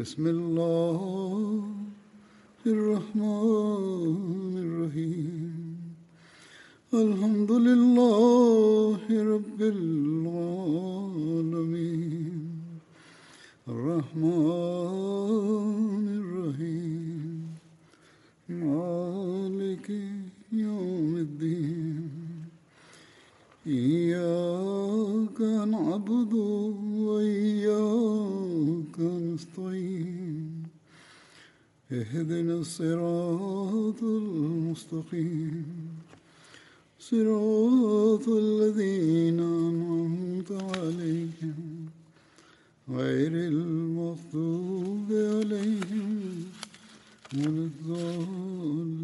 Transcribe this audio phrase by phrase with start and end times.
[0.00, 1.64] بسم الله
[2.66, 5.76] الرحمن الرحيم.
[6.94, 9.00] الحمد لله
[9.34, 10.32] رب العالمين.
[13.68, 15.11] الرحمن
[32.71, 35.65] الصراط المستقيم
[36.99, 41.89] صراط الذين أنعمت عليهم
[42.89, 46.45] غير المغضوب عليهم
[47.35, 48.97] ولا الضالين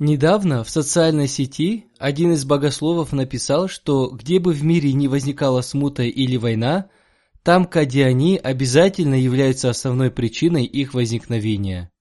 [0.00, 5.60] Недавно в социальной сети один из богословов написал, что где бы в мире не возникала
[5.60, 6.88] смута или война,
[7.43, 11.91] там кадиани обязательно являются основной причиной их возникновения.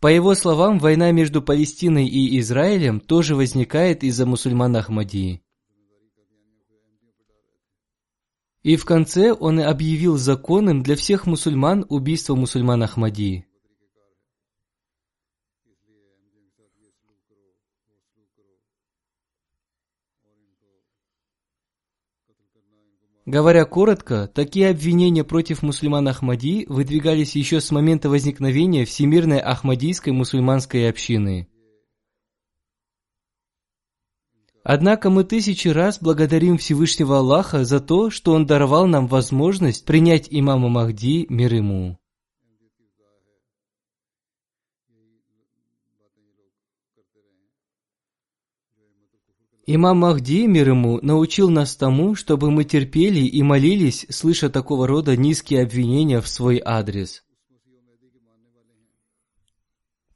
[0.00, 5.42] По его словам, война между Палестиной и Израилем тоже возникает из-за мусульман Ахмадии.
[8.62, 13.47] И в конце он объявил законным для всех мусульман убийство мусульман Ахмадии.
[23.28, 30.88] Говоря коротко, такие обвинения против мусульман Ахмади выдвигались еще с момента возникновения Всемирной Ахмадийской мусульманской
[30.88, 31.46] общины.
[34.64, 40.28] Однако мы тысячи раз благодарим Всевышнего Аллаха за то, что Он даровал нам возможность принять
[40.30, 41.98] имама Махди мир ему.
[49.70, 55.14] Имам Махди, мир ему, научил нас тому, чтобы мы терпели и молились, слыша такого рода
[55.14, 57.22] низкие обвинения в свой адрес.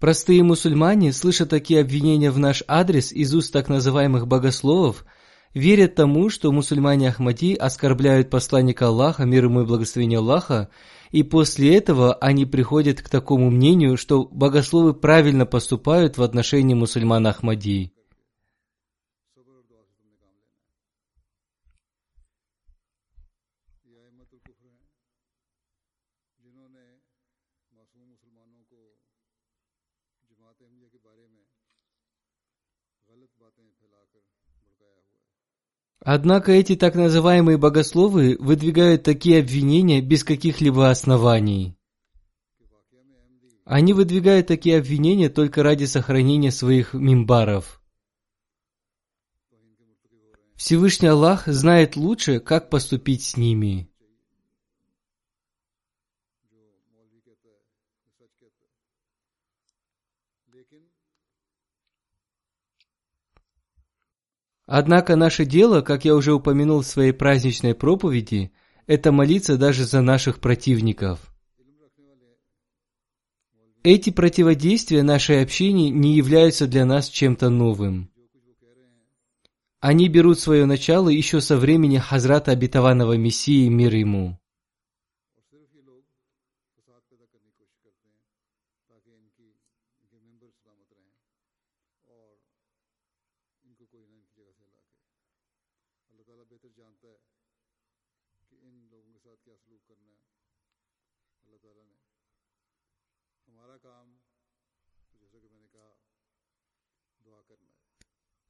[0.00, 5.04] Простые мусульмане, слыша такие обвинения в наш адрес из уст так называемых богословов,
[5.52, 10.70] верят тому, что мусульмане Ахмади оскорбляют посланника Аллаха, мир ему и благословение Аллаха,
[11.10, 17.26] и после этого они приходят к такому мнению, что богословы правильно поступают в отношении мусульман
[17.26, 17.92] Ахмади.
[36.04, 41.76] Однако эти так называемые богословы выдвигают такие обвинения без каких-либо оснований.
[43.64, 47.80] Они выдвигают такие обвинения только ради сохранения своих мимбаров.
[50.56, 53.91] Всевышний Аллах знает лучше, как поступить с ними.
[64.66, 68.52] Однако наше дело, как я уже упомянул в своей праздничной проповеди,
[68.86, 71.20] это молиться даже за наших противников.
[73.82, 78.10] Эти противодействия нашей общине не являются для нас чем-то новым.
[79.80, 84.38] Они берут свое начало еще со времени Хазрата Обетованного Мессии мир ему.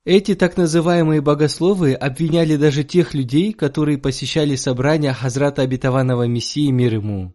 [0.04, 6.94] Эти так называемые богословы обвиняли даже тех людей, которые посещали собрания Хазрата Обетованного Мессии мир
[6.94, 7.34] ему.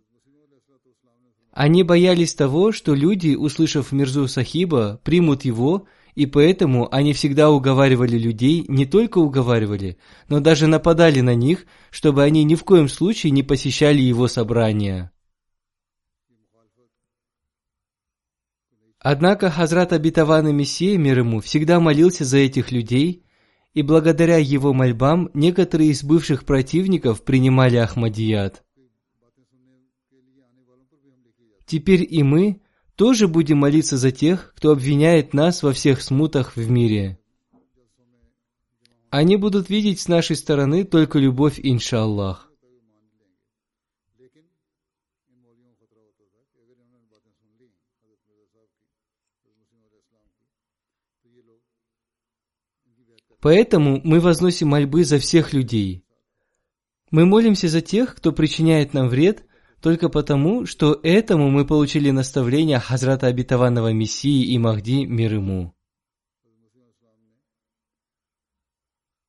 [1.53, 8.17] Они боялись того, что люди, услышав Мирзу Сахиба, примут его, и поэтому они всегда уговаривали
[8.17, 9.97] людей, не только уговаривали,
[10.27, 15.11] но даже нападали на них, чтобы они ни в коем случае не посещали его собрания.
[19.09, 23.23] Однако Хазрат Абитаван и Мессия мир ему всегда молился за этих людей,
[23.73, 28.65] и благодаря его мольбам некоторые из бывших противников принимали Ахмадият.
[31.65, 32.59] Теперь и мы
[32.97, 37.17] тоже будем молиться за тех, кто обвиняет нас во всех смутах в мире.
[39.09, 42.46] Они будут видеть с нашей стороны только любовь, иншаллах.
[53.47, 56.03] Поэтому мы возносим мольбы за всех людей.
[57.11, 59.45] Мы молимся за тех, кто причиняет нам вред,
[59.81, 65.73] только потому, что этому мы получили наставление Хазрата Обетованного Мессии и Махди мир ему.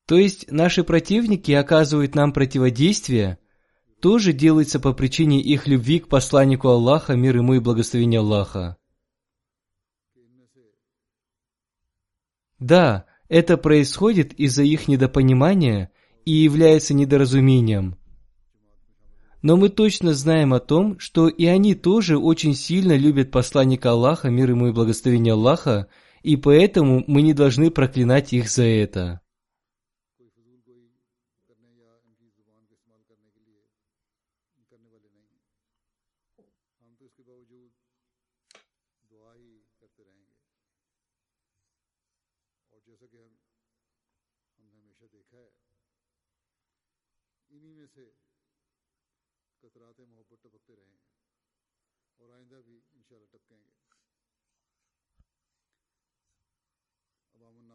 [0.05, 3.39] То есть наши противники оказывают нам противодействие,
[4.01, 8.75] тоже делается по причине их любви к посланнику Аллаха, мир ему и благословение Аллаха.
[12.59, 15.91] Да, это происходит из-за их недопонимания
[16.25, 17.95] и является недоразумением.
[19.41, 24.29] Но мы точно знаем о том, что и они тоже очень сильно любят посланника Аллаха,
[24.29, 25.87] мир ему и благословение Аллаха,
[26.23, 29.21] и поэтому мы не должны проклинать их за это.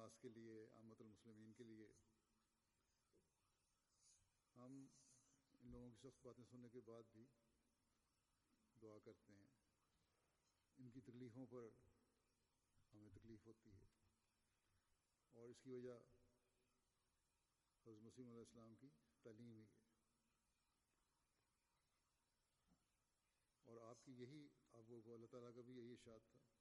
[0.05, 1.89] الناس کے لیے آمد المسلمین کے لیے۔
[4.57, 4.87] ہم
[5.63, 7.25] ان لوگوں کی سخت باتیں سننے کے بعد بھی
[8.83, 9.49] دعا کرتے ہیں۔
[10.79, 11.69] ان کی تکلیفوں پر
[12.93, 13.87] ہمیں تکلیف ہوتی ہے۔
[15.33, 15.99] اور اس کی وجہ
[17.87, 18.89] حضرت مسیم علیہ السلام کی
[19.23, 19.67] تعلیم ہی ہے۔
[23.63, 26.54] اور آپ کی یہی، آپ کو اللہ تعالیٰ کا بھی یہی اشاد تھا۔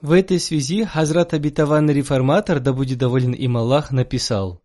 [0.00, 4.62] В этой связи Хазрат Абитаван Реформатор, да будет доволен им Аллах, написал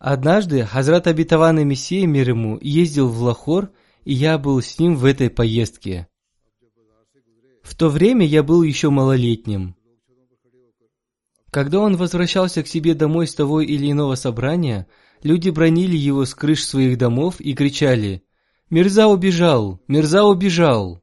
[0.00, 3.70] Однажды Хазрат Абитаван и Мессия мир ему ездил в Лахор,
[4.04, 6.08] и я был с ним в этой поездке.
[7.62, 9.76] В то время я был еще малолетним.
[11.50, 14.86] Когда он возвращался к себе домой с того или иного собрания,
[15.22, 18.22] люди бронили его с крыш своих домов и кричали
[18.70, 19.82] «Мирза убежал!
[19.86, 21.02] Мирза убежал!»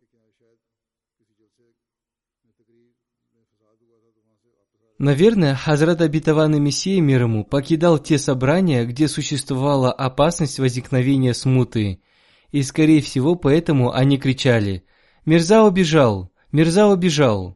[4.99, 12.01] Наверное, Хазрат Абитаван Мессия мир ему покидал те собрания, где существовала опасность возникновения смуты,
[12.51, 14.83] и, скорее всего, поэтому они кричали
[15.23, 16.31] «Мирза убежал!
[16.51, 17.55] Мирза убежал!»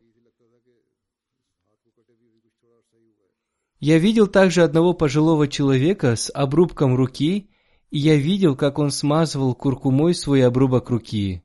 [3.80, 7.50] Я видел также одного пожилого человека с обрубком руки,
[7.90, 11.42] и я видел, как он смазывал куркумой свой обрубок руки.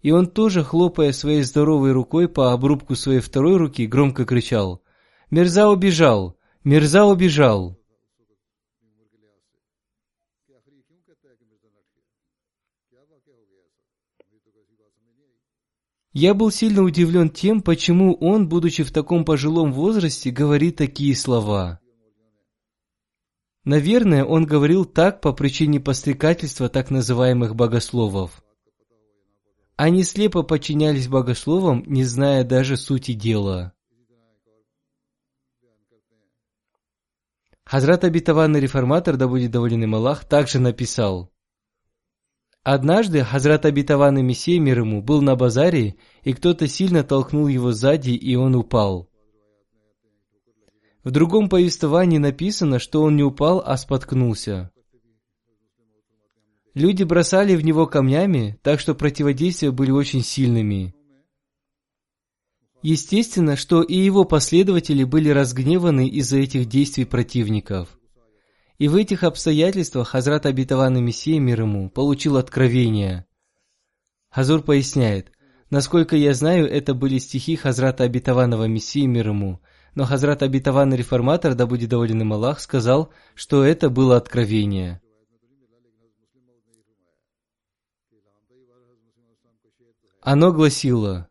[0.00, 4.80] И он тоже, хлопая своей здоровой рукой по обрубку своей второй руки, громко кричал
[5.36, 6.38] «Мирза убежал!
[6.64, 7.78] Мирза убежал!»
[16.14, 21.80] Я был сильно удивлен тем, почему он, будучи в таком пожилом возрасте, говорит такие слова.
[23.64, 28.42] Наверное, он говорил так по причине пострекательства так называемых богословов.
[29.76, 33.75] Они слепо подчинялись богословам, не зная даже сути дела.
[37.66, 41.30] Хазрат обетованный реформатор, да будет доволен им Аллах, также написал–
[42.68, 45.94] Однажды Хазрат обетованный Мессия мир ему был на базаре,
[46.24, 49.08] и кто-то сильно толкнул его сзади, и он упал.
[51.04, 54.72] В другом повествовании написано, что он не упал, а споткнулся.
[56.74, 60.95] Люди бросали в него камнями, так что противодействия были очень сильными.
[62.88, 67.98] Естественно, что и его последователи были разгневаны из-за этих действий противников.
[68.78, 73.26] И в этих обстоятельствах Хазрат Абитаван Мессия мир ему получил откровение.
[74.30, 75.32] Хазур поясняет,
[75.68, 79.60] насколько я знаю, это были стихи Хазрата Абитаванова Мессии мир ему,
[79.96, 85.00] но Хазрат Абитаван Реформатор, да будет доволен им Аллах, сказал, что это было откровение.
[90.22, 91.28] Оно гласило,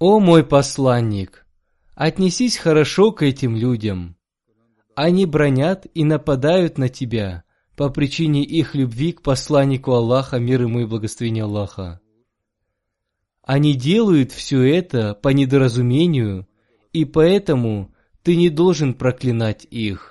[0.00, 1.46] «О мой посланник,
[1.94, 4.16] отнесись хорошо к этим людям.
[4.94, 7.44] Они бронят и нападают на тебя
[7.76, 12.00] по причине их любви к посланнику Аллаха, мир ему и благословение Аллаха.
[13.42, 16.48] Они делают все это по недоразумению,
[16.94, 20.09] и поэтому ты не должен проклинать их.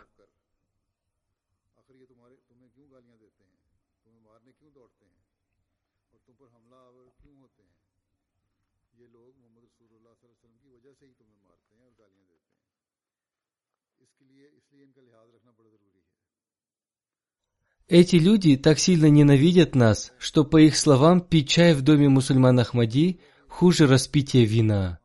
[17.90, 22.60] Эти люди так сильно ненавидят нас, что, по их словам, пить чай в доме мусульман
[22.60, 25.00] Ахмади хуже распития вина.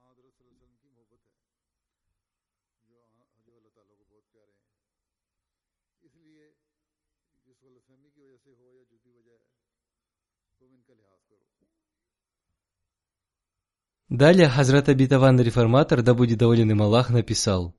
[14.15, 17.75] Далее Хазрат Абитаван Реформатор, да будет доволен им Аллах, написал,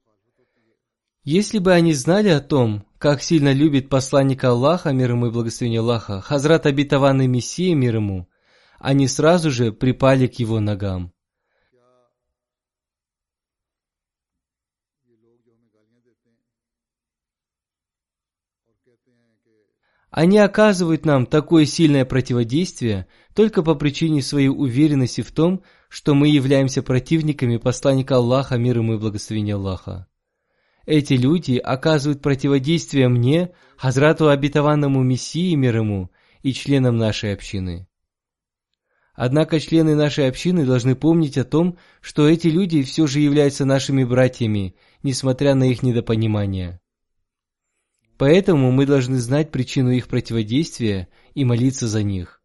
[1.24, 5.80] «Если бы они знали о том, как сильно любит посланника Аллаха, мир ему и благословение
[5.80, 8.28] Аллаха, Хазрат Абитаван и Мессия, мир ему,
[8.80, 11.14] они сразу же припали к его ногам.
[20.12, 25.62] Они оказывают нам такое сильное противодействие только по причине своей уверенности в том,
[25.96, 30.08] что мы являемся противниками посланника Аллаха, мир ему и благословения Аллаха.
[30.86, 36.12] Эти люди оказывают противодействие мне, Хазрату обетованному Мессии, мир ему,
[36.42, 37.88] и членам нашей общины.
[39.14, 44.04] Однако члены нашей общины должны помнить о том, что эти люди все же являются нашими
[44.04, 46.82] братьями, несмотря на их недопонимание.
[48.18, 52.42] Поэтому мы должны знать причину их противодействия и молиться за них.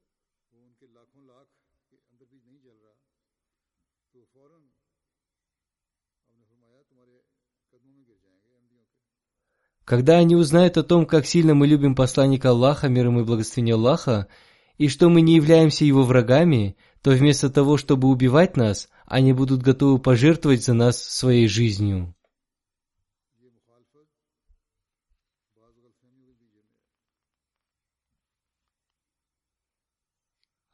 [9.85, 13.75] Когда они узнают о том, как сильно мы любим посланника Аллаха, мир ему и благословение
[13.75, 14.29] Аллаха,
[14.79, 19.63] и что мы не являемся его врагами, то вместо того, чтобы убивать нас, они будут
[19.63, 22.15] готовы пожертвовать за нас своей жизнью.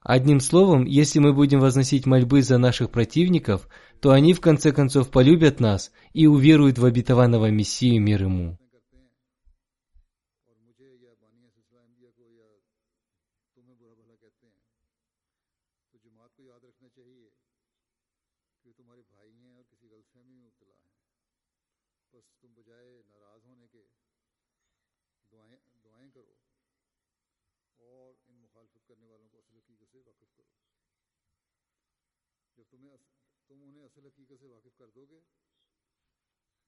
[0.08, 3.68] Одним словом, если мы будем возносить мольбы за наших противников,
[4.00, 8.56] то они в конце концов полюбят нас и уверуют в обетованного Мессию мир ему.
[28.56, 30.48] مخالفت کرنے والوں کو اصل حقیقت سے واقف کرو۔
[32.56, 32.96] جب تمہیں
[33.46, 35.20] تم انہیں اصل حقیقت سے واقف کر دو گے،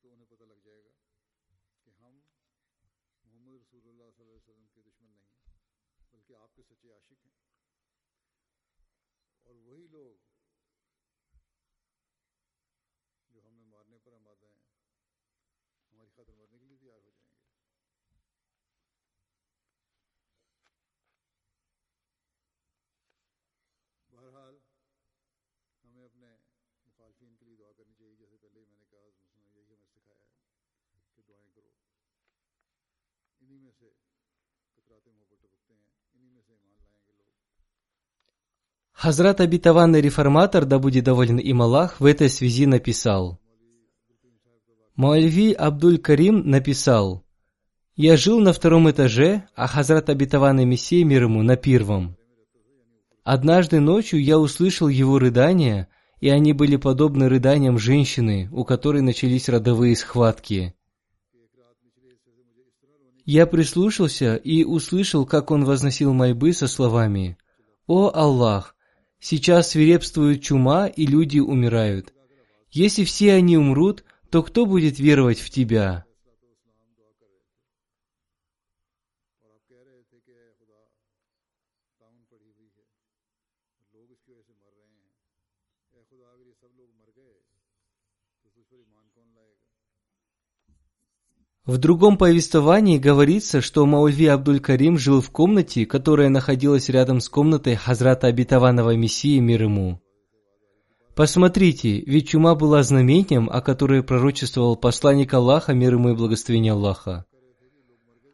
[0.00, 0.90] تو انہیں پتہ لگ جائے گا
[1.82, 2.20] کہ ہم
[3.24, 5.56] محمد رسول اللہ صلی اللہ علیہ وسلم کے دشمن نہیں ہیں،
[6.10, 7.32] بلکہ آپ کے سچے عاشق ہیں۔
[9.42, 10.16] اور وہی لوگ
[13.28, 14.66] جو ہمیں مارنے پر آمادہ ہیں،
[15.92, 17.17] ہماری خاطر مرنے کے لیے تیار ہو جائیں۔
[38.98, 43.38] Хазрат обетованный реформатор, да будет доволен им Аллах, в этой связи написал.
[44.96, 47.24] Муальви Абдуль-Карим написал,
[47.94, 52.16] «Я жил на втором этаже, а Хазрат обетованный Мессия мир ему на первом.
[53.22, 55.88] Однажды ночью я услышал его рыдания,
[56.20, 60.74] и они были подобны рыданиям женщины, у которой начались родовые схватки.
[63.24, 67.36] Я прислушался и услышал, как он возносил мольбы со словами
[67.86, 68.74] «О Аллах,
[69.20, 72.12] сейчас свирепствует чума, и люди умирают.
[72.70, 76.06] Если все они умрут, то кто будет веровать в Тебя?»
[91.68, 97.74] В другом повествовании говорится, что Маульви Абдуль-Карим жил в комнате, которая находилась рядом с комнатой
[97.74, 100.00] Хазрата Обетованного Мессии мир ему.
[101.14, 107.26] Посмотрите, ведь чума была знамением, о которой пророчествовал посланник Аллаха, мир ему и благословение Аллаха.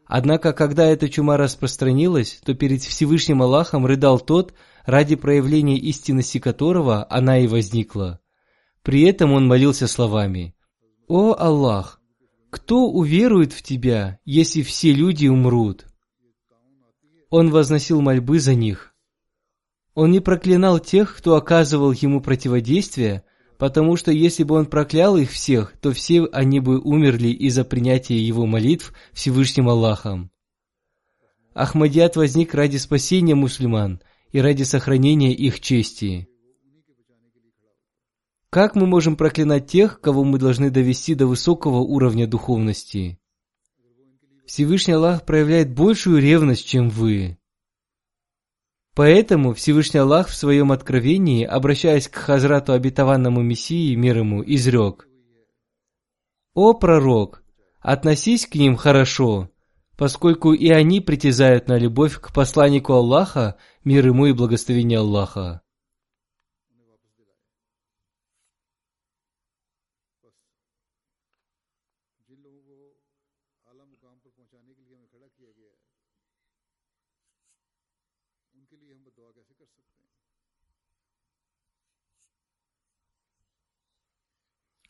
[0.05, 4.53] Однако, когда эта чума распространилась, то перед Всевышним Аллахом рыдал тот,
[4.85, 8.21] ради проявления истинности которого она и возникла.
[8.81, 10.55] При этом он молился словами
[11.09, 11.99] «О Аллах,
[12.55, 15.85] кто уверует в Тебя, если все люди умрут?»
[17.29, 18.95] Он возносил мольбы за них.
[19.93, 23.25] Он не проклинал тех, кто оказывал ему противодействие,
[23.57, 28.17] потому что если бы он проклял их всех, то все они бы умерли из-за принятия
[28.17, 30.31] его молитв Всевышним Аллахом.
[31.53, 36.29] Ахмадият возник ради спасения мусульман и ради сохранения их чести.
[38.49, 43.19] Как мы можем проклинать тех, кого мы должны довести до высокого уровня духовности?
[44.45, 47.37] Всевышний Аллах проявляет большую ревность, чем вы.
[48.93, 55.09] Поэтому Всевышний Аллах в своем откровении, обращаясь к Хазрату обетованному Мессии, мир ему, изрек.
[56.53, 57.43] «О пророк,
[57.81, 59.49] относись к ним хорошо,
[59.97, 65.64] поскольку и они притязают на любовь к посланнику Аллаха, мир ему и благословение Аллаха».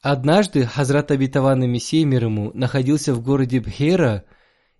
[0.07, 4.23] Однажды Хазрат Абитаван Мессия мир ему находился в городе Бхера,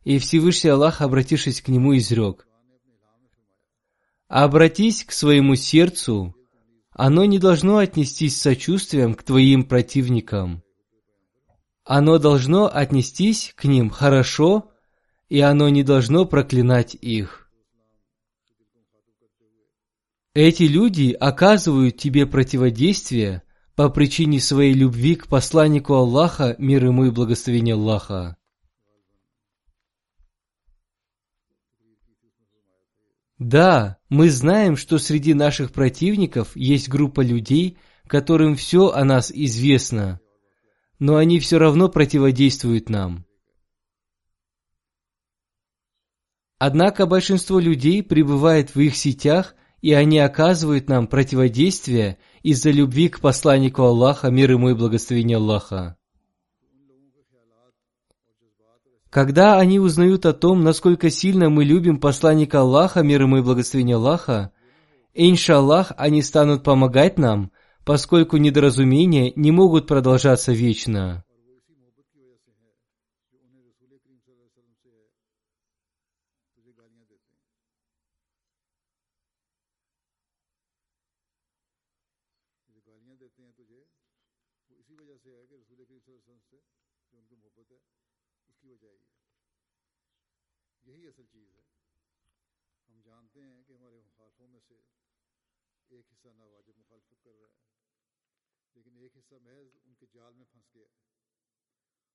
[0.04, 2.48] и Всевышний Аллах, обратившись к нему, изрек.
[4.28, 6.36] «Обратись к своему сердцу,
[6.92, 10.62] оно не должно отнестись с сочувствием к твоим противникам.
[11.84, 14.70] Оно должно отнестись к ним хорошо,
[15.28, 17.50] и оно не должно проклинать их.
[20.36, 23.42] Эти люди оказывают тебе противодействие,
[23.76, 28.38] по причине своей любви к посланнику Аллаха, мир ему и благословение Аллаха.
[33.38, 37.78] Да, мы знаем, что среди наших противников есть группа людей,
[38.08, 40.22] которым все о нас известно,
[41.00, 43.26] но они все равно противодействуют нам.
[46.60, 53.22] Однако большинство людей пребывает в их сетях, и они оказывают нам противодействие из-за любви к
[53.22, 55.98] посланнику Аллаха, мир ему и благословение Аллаха.
[59.10, 63.96] Когда они узнают о том, насколько сильно мы любим посланника Аллаха, мир ему и благословение
[63.96, 64.52] Аллаха,
[65.16, 67.52] иншаллах, они станут помогать нам,
[67.84, 71.25] поскольку недоразумения не могут продолжаться вечно.
[99.06, 101.04] ایک حصہ محض ان کے جال میں پھنس گیا ہے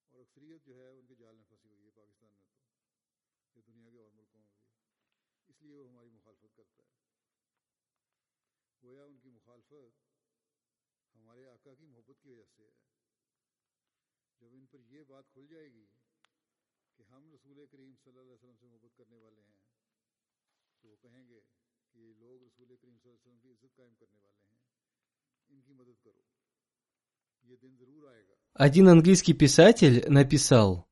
[0.08, 2.50] اور اکثریت جو ہے ان کے جال میں پھنسی ہوئی ہے پاکستان میں
[3.52, 4.64] تو یا دنیا کے اور ملکوں میں بھی۔
[5.48, 6.98] اس لیے وہ ہماری مخالفت کرتا ہے۔
[8.82, 9.98] گویا ان کی مخالفت
[11.14, 12.72] ہمارے آقا کی محبت کی وجہ سے ہے۔
[14.40, 15.86] جب ان پر یہ بات کھل جائے گی
[16.94, 19.58] کہ ہم رسول کریم صلی اللہ علیہ وسلم سے محبت کرنے والے ہیں،
[20.80, 21.40] تو وہ کہیں گے
[21.92, 24.58] کہ یہ لوگ رسول کریم صلی اللہ علیہ وسلم کی عزت قائم کرنے والے ہیں۔
[25.48, 26.22] ان کی مدد کرو۔
[28.54, 30.86] Один английский писатель написал,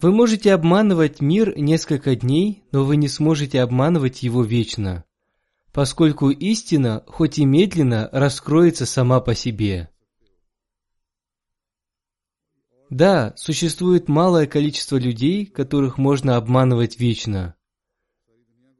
[0.00, 5.04] «Вы можете обманывать мир несколько дней, но вы не сможете обманывать его вечно,
[5.72, 9.90] поскольку истина, хоть и медленно, раскроется сама по себе».
[12.90, 17.54] Да, существует малое количество людей, которых можно обманывать вечно.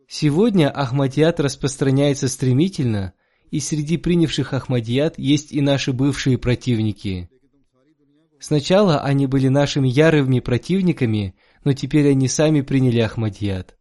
[0.09, 3.15] Сегодня Ахмадият распространяется стремительно,
[3.51, 7.29] и среди принявших Ахмадият есть и наши бывшие противники.
[8.39, 11.35] Сначала они были нашими ярыми противниками,
[11.65, 13.77] но теперь они сами приняли Ахмадият.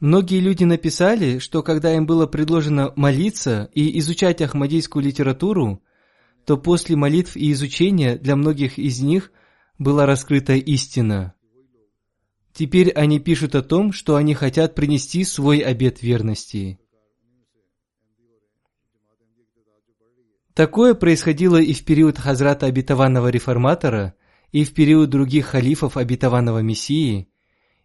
[0.00, 5.80] Многие люди написали, что когда им было предложено молиться и изучать ахмадийскую литературу,
[6.44, 9.32] то после молитв и изучения для многих из них
[9.78, 11.34] была раскрыта истина.
[12.52, 16.78] Теперь они пишут о том, что они хотят принести свой обет верности.
[20.54, 24.14] Такое происходило и в период Хазрата Обетованного Реформатора,
[24.50, 27.28] и в период других халифов Обетованного Мессии–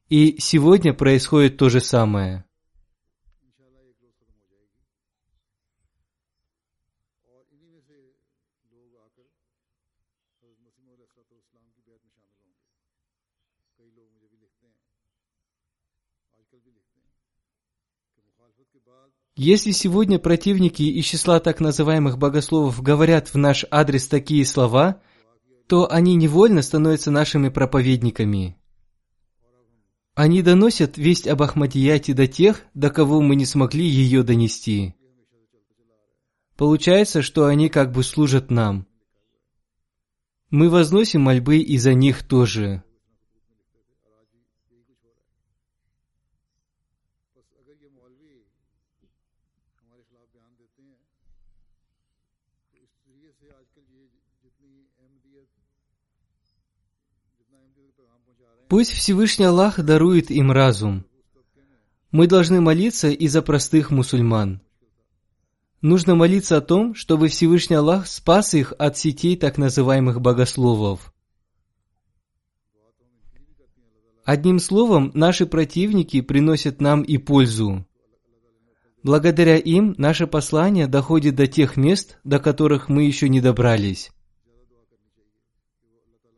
[0.10, 2.46] и сегодня происходит то же самое.
[19.40, 25.00] Если сегодня противники из числа так называемых богословов говорят в наш адрес такие слова,
[25.68, 28.58] то они невольно становятся нашими проповедниками.
[30.16, 34.96] Они доносят весть об Ахмадияте до тех, до кого мы не смогли ее донести.
[36.56, 38.88] Получается, что они как бы служат нам.
[40.50, 42.84] Мы возносим мольбы и за них тоже.
[58.68, 61.06] Пусть Всевышний Аллах дарует им разум.
[62.12, 64.62] Мы должны молиться и за простых мусульман.
[65.82, 71.14] Нужно молиться о том, чтобы Всевышний Аллах спас их от сетей так называемых богословов.
[74.26, 77.86] Одним словом, наши противники приносят нам и пользу.
[79.02, 84.12] Благодаря им наше послание доходит до тех мест, до которых мы еще не добрались.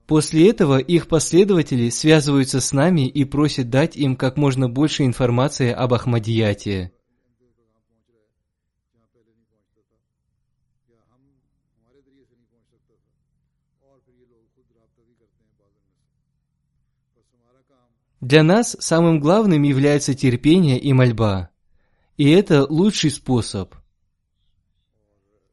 [0.10, 5.72] После этого их последователи связываются с нами и просят дать им как можно больше информации
[5.72, 6.92] об Ахмадияте.
[18.20, 21.52] Для нас самым главным является терпение и мольба.
[22.18, 23.76] И это лучший способ.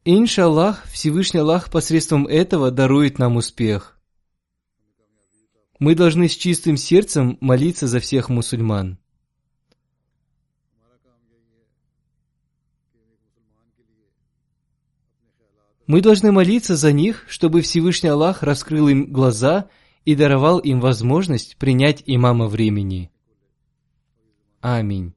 [0.03, 3.96] Иншаллах, Всевышний Аллах посредством этого дарует нам успех.
[5.79, 8.97] Мы должны с чистым сердцем молиться за всех мусульман.
[15.85, 19.69] Мы должны молиться за них, чтобы Всевышний Аллах раскрыл им глаза
[20.03, 23.09] и даровал им возможность принять имама времени.
[24.59, 25.16] Аминь.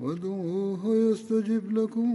[0.00, 2.10] وادعوه يستجب لكم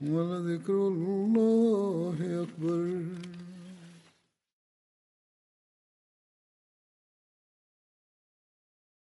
[0.00, 3.02] ولذكر الله أكبر.